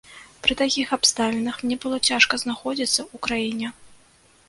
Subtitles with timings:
[0.45, 3.75] Пры такіх абставінах мне было цяжка знаходзіцца ў краіне.